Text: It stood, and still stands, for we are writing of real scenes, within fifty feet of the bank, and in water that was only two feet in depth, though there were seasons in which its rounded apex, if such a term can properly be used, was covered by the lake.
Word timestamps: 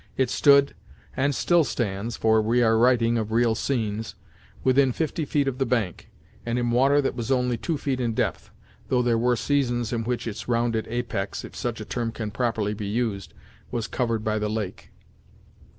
It 0.17 0.31
stood, 0.31 0.73
and 1.15 1.35
still 1.35 1.63
stands, 1.63 2.17
for 2.17 2.41
we 2.41 2.63
are 2.63 2.75
writing 2.75 3.19
of 3.19 3.31
real 3.31 3.53
scenes, 3.53 4.15
within 4.63 4.91
fifty 4.91 5.25
feet 5.25 5.47
of 5.47 5.59
the 5.59 5.65
bank, 5.67 6.09
and 6.43 6.57
in 6.57 6.71
water 6.71 7.03
that 7.03 7.13
was 7.13 7.29
only 7.31 7.55
two 7.55 7.77
feet 7.77 7.99
in 8.01 8.15
depth, 8.15 8.49
though 8.87 9.03
there 9.03 9.19
were 9.19 9.35
seasons 9.35 9.93
in 9.93 10.03
which 10.03 10.25
its 10.25 10.47
rounded 10.47 10.87
apex, 10.89 11.45
if 11.45 11.55
such 11.55 11.79
a 11.79 11.85
term 11.85 12.11
can 12.11 12.31
properly 12.31 12.73
be 12.73 12.87
used, 12.87 13.35
was 13.69 13.85
covered 13.87 14.23
by 14.23 14.39
the 14.39 14.49
lake. 14.49 14.89